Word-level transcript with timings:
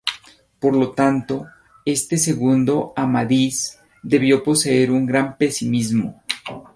Por 0.59 0.75
lo 0.75 0.93
tanto, 0.93 1.45
este 1.85 2.17
segundo 2.17 2.91
"Amadís" 2.95 3.77
debió 4.01 4.43
poseer 4.43 4.89
un 4.89 5.05
gran 5.05 5.37
pesimismo. 5.37 6.23